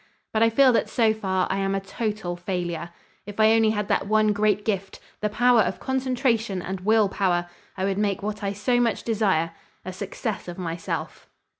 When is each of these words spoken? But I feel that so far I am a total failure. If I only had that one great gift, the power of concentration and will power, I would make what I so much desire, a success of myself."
But 0.33 0.41
I 0.41 0.49
feel 0.49 0.71
that 0.73 0.89
so 0.89 1.13
far 1.13 1.45
I 1.51 1.57
am 1.59 1.75
a 1.75 1.79
total 1.79 2.35
failure. 2.35 2.89
If 3.27 3.39
I 3.39 3.51
only 3.53 3.69
had 3.69 3.87
that 3.89 4.07
one 4.07 4.33
great 4.33 4.65
gift, 4.65 4.99
the 5.19 5.29
power 5.29 5.61
of 5.61 5.79
concentration 5.79 6.59
and 6.59 6.79
will 6.79 7.07
power, 7.07 7.47
I 7.77 7.85
would 7.85 7.99
make 7.99 8.23
what 8.23 8.41
I 8.41 8.51
so 8.51 8.79
much 8.79 9.03
desire, 9.03 9.51
a 9.85 9.93
success 9.93 10.47
of 10.47 10.57
myself." 10.57 11.29